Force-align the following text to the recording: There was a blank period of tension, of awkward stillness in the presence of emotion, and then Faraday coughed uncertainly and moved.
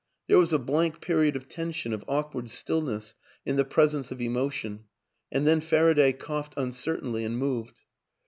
There 0.25 0.39
was 0.39 0.51
a 0.51 0.57
blank 0.57 0.99
period 0.99 1.35
of 1.35 1.47
tension, 1.47 1.93
of 1.93 2.03
awkward 2.07 2.49
stillness 2.49 3.13
in 3.45 3.55
the 3.55 3.63
presence 3.63 4.09
of 4.09 4.19
emotion, 4.19 4.85
and 5.31 5.45
then 5.45 5.61
Faraday 5.61 6.11
coughed 6.11 6.55
uncertainly 6.57 7.23
and 7.23 7.37
moved. 7.37 7.75